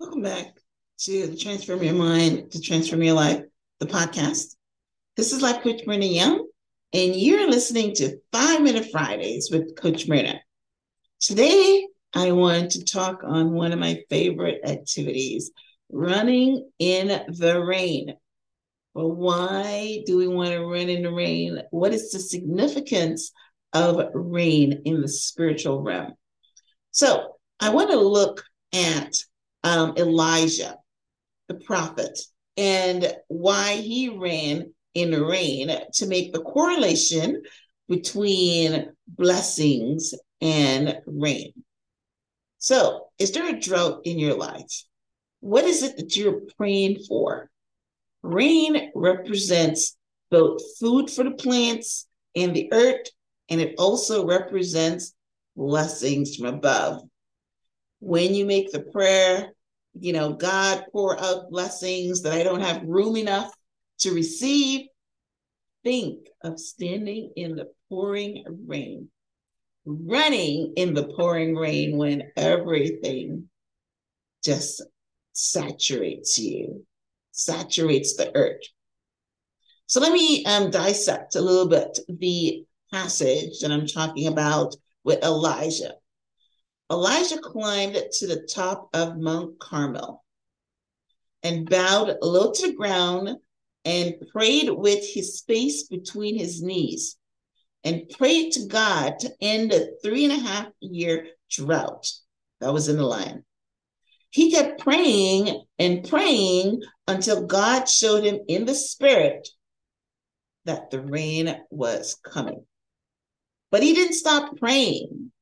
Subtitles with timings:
[0.00, 0.58] Welcome back
[1.00, 3.42] to the Transform Your Mind to Transform Your Life,
[3.80, 4.56] the podcast.
[5.14, 6.48] This is Life Coach Myrna Young,
[6.94, 10.40] and you're listening to Five Minute Fridays with Coach Myrna.
[11.20, 15.50] Today, I want to talk on one of my favorite activities
[15.92, 18.14] running in the rain.
[18.94, 21.60] But why do we want to run in the rain?
[21.72, 23.32] What is the significance
[23.74, 26.14] of rain in the spiritual realm?
[26.90, 29.14] So, I want to look at
[29.62, 30.76] um, Elijah,
[31.48, 32.18] the prophet,
[32.56, 37.42] and why he ran in the rain to make the correlation
[37.88, 41.52] between blessings and rain.
[42.58, 44.84] So, is there a drought in your life?
[45.40, 47.50] What is it that you're praying for?
[48.22, 49.96] Rain represents
[50.30, 53.08] both food for the plants and the earth,
[53.48, 55.14] and it also represents
[55.56, 57.02] blessings from above
[58.00, 59.52] when you make the prayer,
[59.98, 63.52] you know, God pour out blessings that I don't have room enough
[64.00, 64.86] to receive,
[65.84, 69.08] think of standing in the pouring rain,
[69.84, 73.48] running in the pouring rain when everything
[74.42, 74.82] just
[75.32, 76.86] saturates you,
[77.32, 78.62] saturates the earth.
[79.86, 84.74] So let me um, dissect a little bit the passage that I'm talking about
[85.04, 85.94] with Elijah.
[86.90, 90.24] Elijah climbed to the top of Mount Carmel
[91.42, 93.30] and bowed low to the ground
[93.84, 97.16] and prayed with his face between his knees
[97.84, 102.10] and prayed to God to end the three and a half year drought
[102.60, 103.44] that was in the line.
[104.30, 109.48] He kept praying and praying until God showed him in the spirit
[110.64, 112.66] that the rain was coming.
[113.70, 115.32] But he didn't stop praying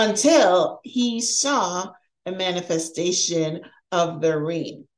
[0.00, 1.92] until he saw
[2.24, 3.60] a manifestation
[3.92, 4.88] of the rain.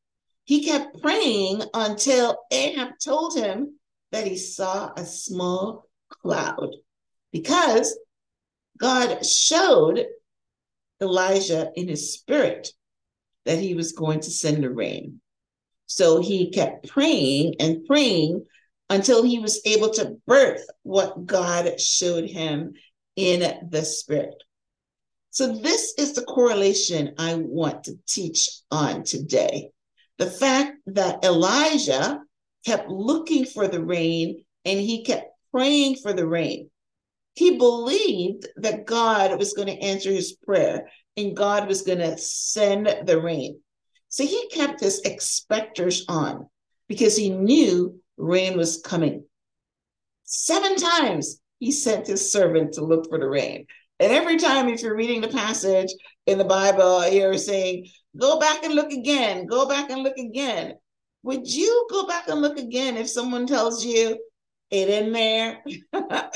[0.45, 3.80] He kept praying until Ahab told him
[4.12, 6.70] that he saw a small cloud
[7.33, 7.98] because
[8.79, 10.07] God showed
[11.01, 12.68] Elijah in his spirit
[13.45, 15.20] that he was going to send the rain.
[15.86, 18.46] So he kept praying and praying
[18.89, 22.74] until he was able to birth what God showed him
[23.17, 24.41] in the spirit.
[25.33, 29.70] So, this is the correlation I want to teach on today.
[30.19, 32.20] The fact that Elijah
[32.67, 36.69] kept looking for the rain and he kept praying for the rain.
[37.35, 42.19] He believed that God was going to answer his prayer and God was going to
[42.19, 43.59] send the rain.
[44.11, 46.47] So he kept his expectors on
[46.89, 49.25] because he knew rain was coming.
[50.25, 53.67] Seven times he sent his servant to look for the rain.
[54.02, 55.95] And every time, if you're reading the passage
[56.27, 57.86] in the Bible, you're saying,
[58.18, 60.74] go back and look again, go back and look again.
[61.23, 64.18] Would you go back and look again if someone tells you
[64.73, 65.62] it in there?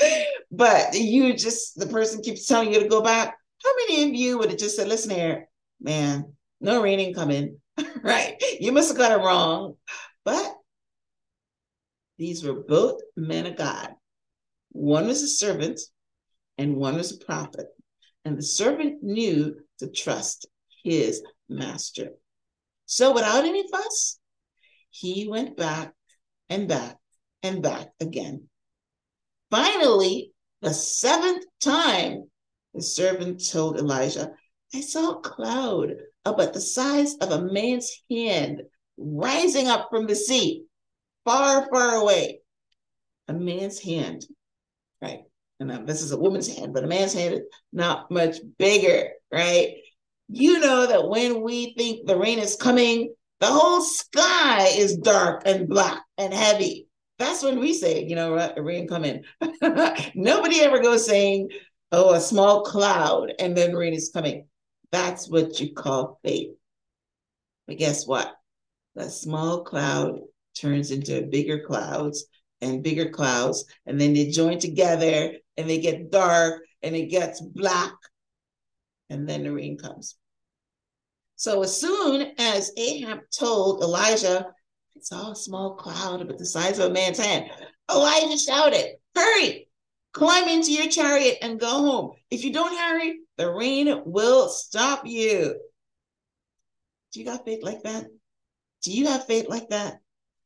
[0.49, 3.37] but you just, the person keeps telling you to go back.
[3.61, 5.49] How many of you would have just said, listen here,
[5.81, 7.59] man, no raining coming,
[8.01, 8.41] right?
[8.61, 9.75] You must have got it wrong.
[10.23, 10.55] But
[12.17, 13.89] these were both men of God.
[14.71, 15.81] One was a servant,
[16.57, 17.67] and one was a prophet.
[18.25, 20.47] And the servant knew to trust
[20.83, 22.09] his master.
[22.85, 24.19] So without any fuss,
[24.89, 25.93] he went back
[26.49, 26.97] and back
[27.43, 28.49] and back again.
[29.51, 30.31] Finally,
[30.61, 32.29] the seventh time,
[32.73, 34.31] the servant told Elijah,
[34.73, 35.93] I saw a cloud
[36.25, 38.63] about the size of a man's hand
[38.97, 40.65] rising up from the sea,
[41.23, 42.41] far, far away.
[43.27, 44.25] A man's hand,
[45.01, 45.21] right?
[45.59, 47.41] And this is a woman's hand, but a man's hand is
[47.73, 49.75] not much bigger, right?
[50.29, 55.43] You know that when we think the rain is coming, the whole sky is dark
[55.45, 56.87] and black and heavy.
[57.19, 59.23] That's when we say, you know, rain coming.
[60.15, 61.49] Nobody ever goes saying,
[61.91, 64.47] oh, a small cloud and then rain is coming.
[64.91, 66.51] That's what you call faith.
[67.67, 68.33] But guess what?
[68.95, 70.19] That small cloud
[70.59, 72.25] turns into bigger clouds
[72.61, 77.41] and bigger clouds, and then they join together and they get dark and it gets
[77.41, 77.93] black,
[79.09, 80.15] and then the rain comes.
[81.35, 84.47] So as soon as Ahab told Elijah,
[84.95, 87.49] I saw a small cloud about the size of a man's hand,
[87.89, 89.69] Elijah shouted, Hurry,
[90.13, 92.11] climb into your chariot and go home.
[92.29, 95.55] If you don't hurry, the rain will stop you.
[97.13, 98.05] Do you got faith like that?
[98.83, 99.99] Do you have faith like that?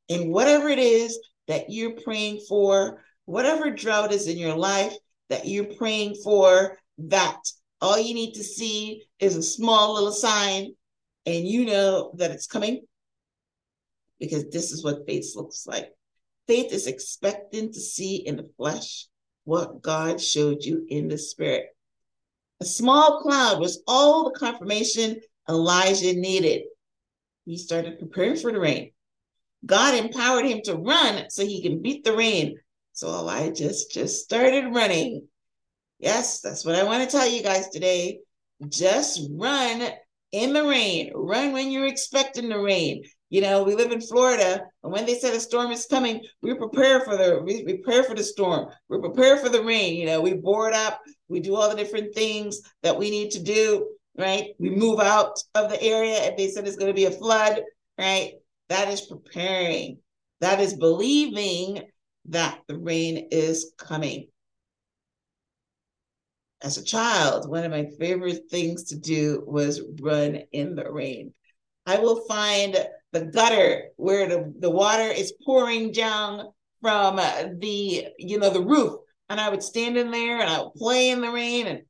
[0.07, 1.17] In whatever it is
[1.47, 4.95] that you're praying for, whatever drought is in your life
[5.29, 7.39] that you're praying for, that
[7.79, 10.73] all you need to see is a small little sign
[11.25, 12.81] and you know that it's coming
[14.19, 15.89] because this is what faith looks like.
[16.47, 19.07] Faith is expecting to see in the flesh
[19.45, 21.65] what God showed you in the spirit.
[22.59, 26.63] A small cloud was all the confirmation Elijah needed.
[27.45, 28.91] He started preparing for the rain.
[29.65, 32.57] God empowered him to run so he can beat the rain.
[32.93, 35.27] So Elijah just, just started running.
[35.99, 38.19] Yes, that's what I want to tell you guys today.
[38.67, 39.87] Just run
[40.31, 41.11] in the rain.
[41.13, 43.03] Run when you're expecting the rain.
[43.29, 46.53] You know, we live in Florida, and when they said a storm is coming, we
[46.53, 48.67] prepare for the we prepare for the storm.
[48.89, 49.95] We prepare for the rain.
[49.95, 50.99] You know, we board up,
[51.29, 53.87] we do all the different things that we need to do,
[54.17, 54.47] right?
[54.59, 57.61] We move out of the area if they said it's going to be a flood,
[57.97, 58.33] right?
[58.71, 59.99] That is preparing.
[60.39, 61.83] That is believing
[62.25, 64.27] that the rain is coming
[66.63, 71.33] as a child, one of my favorite things to do was run in the rain.
[71.85, 72.77] I will find
[73.11, 76.49] the gutter where the, the water is pouring down
[76.81, 78.99] from the, you know, the roof.
[79.29, 81.67] And I would stand in there and I would play in the rain.
[81.67, 81.81] And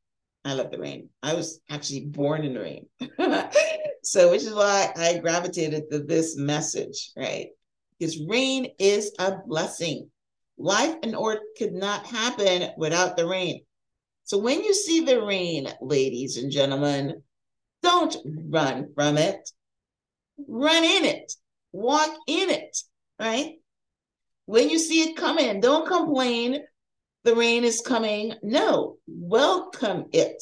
[0.44, 1.10] I love the rain.
[1.22, 2.86] I was actually born in the rain.
[4.04, 7.50] so, which is why I gravitated to this message, right?
[7.98, 10.10] Because rain is a blessing.
[10.58, 13.62] Life and earth could not happen without the rain.
[14.24, 17.22] So when you see the rain, ladies and gentlemen,
[17.84, 19.50] don't run from it.
[20.48, 21.34] Run in it.
[21.72, 22.78] Walk in it,
[23.20, 23.56] right?
[24.46, 26.64] When you see it coming, don't complain.
[27.24, 28.34] The rain is coming.
[28.42, 30.42] No, welcome it.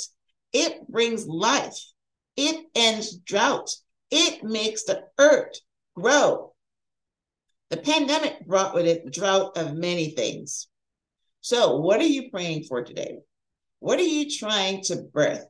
[0.54, 1.78] It brings life.
[2.38, 3.70] It ends drought.
[4.12, 5.60] It makes the earth
[5.96, 6.54] grow.
[7.70, 10.68] The pandemic brought with it drought of many things.
[11.42, 13.20] So, what are you praying for today?
[13.80, 15.46] What are you trying to birth?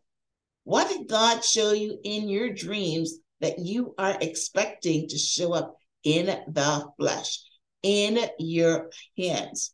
[0.64, 5.78] What did God show you in your dreams that you are expecting to show up
[6.04, 7.40] in the flesh,
[7.84, 9.74] in your hands?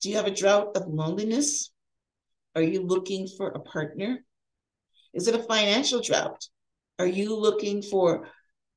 [0.00, 1.70] Do you have a drought of loneliness?
[2.56, 4.24] Are you looking for a partner?
[5.12, 6.46] Is it a financial drought?
[6.98, 8.28] Are you looking for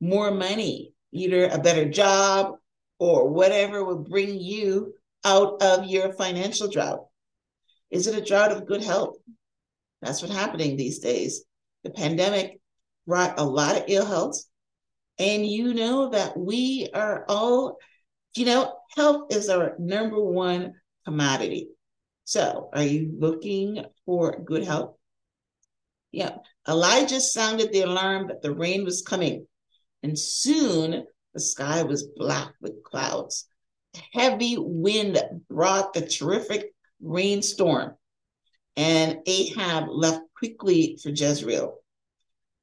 [0.01, 2.55] more money, either a better job
[2.99, 4.93] or whatever will bring you
[5.23, 7.05] out of your financial drought?
[7.89, 9.15] Is it a drought of good health?
[10.01, 11.45] That's what's happening these days.
[11.83, 12.59] The pandemic
[13.07, 14.43] brought a lot of ill health.
[15.19, 17.77] And you know that we are all,
[18.35, 20.73] you know, health is our number one
[21.05, 21.69] commodity.
[22.25, 24.95] So, are you looking for good health?
[26.11, 26.37] Yeah.
[26.67, 29.47] Elijah sounded the alarm that the rain was coming,
[30.03, 33.47] and soon the sky was black with clouds.
[33.95, 37.95] A Heavy wind brought the terrific rainstorm,
[38.77, 41.79] and Ahab left quickly for Jezreel.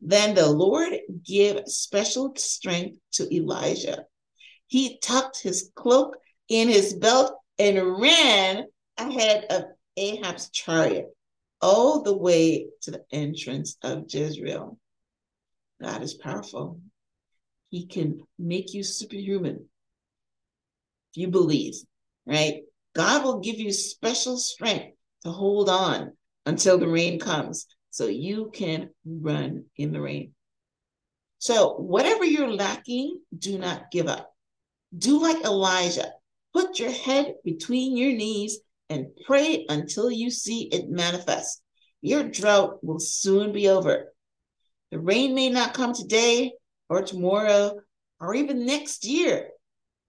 [0.00, 0.94] Then the Lord
[1.24, 4.04] gave special strength to Elijah.
[4.66, 6.16] He tucked his cloak
[6.48, 8.64] in his belt and ran
[8.96, 9.64] ahead of
[9.98, 11.14] Ahab's chariot
[11.60, 14.78] all the way to the entrance of Jezreel.
[15.82, 16.80] God is powerful.
[17.68, 19.68] He can make you superhuman
[21.12, 21.74] if you believe,
[22.24, 22.62] right?
[22.94, 26.12] God will give you special strength to hold on
[26.46, 30.32] until the rain comes so you can run in the rain.
[31.38, 34.32] So, whatever you're lacking, do not give up.
[34.96, 36.12] Do like Elijah.
[36.52, 41.62] Put your head between your knees and pray until you see it manifest.
[42.02, 44.12] Your drought will soon be over.
[44.90, 46.52] The rain may not come today
[46.88, 47.80] or tomorrow
[48.20, 49.50] or even next year,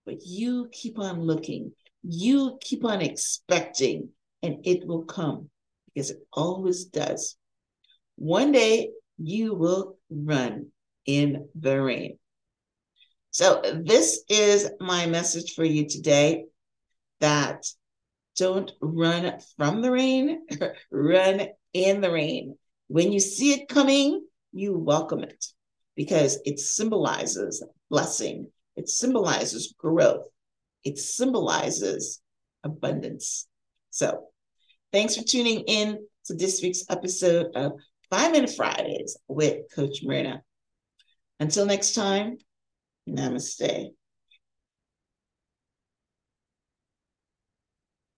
[0.06, 4.10] but you keep on looking you keep on expecting
[4.42, 5.50] and it will come
[5.94, 7.38] because it always does.
[8.16, 10.68] One day you will run
[11.06, 12.18] in the rain.
[13.34, 16.48] So, this is my message for you today
[17.22, 17.66] that
[18.36, 20.46] don't run from the rain,
[20.92, 22.58] run in the rain.
[22.90, 25.46] When you see it coming, you welcome it
[25.96, 30.28] because it symbolizes blessing, it symbolizes growth,
[30.84, 32.22] it symbolizes
[32.66, 33.48] abundance.
[33.92, 34.26] So,
[34.92, 37.72] thanks for tuning in to this week's episode of
[38.10, 40.44] Five Minute Fridays with Coach Myrna.
[41.40, 42.38] Until next time,
[43.08, 43.94] namaste.